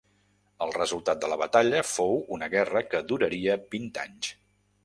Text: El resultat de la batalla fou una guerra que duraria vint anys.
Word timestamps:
El 0.65 0.71
resultat 0.77 1.19
de 1.25 1.29
la 1.33 1.37
batalla 1.43 1.83
fou 1.89 2.17
una 2.39 2.49
guerra 2.57 2.85
que 2.95 3.05
duraria 3.13 3.63
vint 3.77 3.89
anys. 4.09 4.35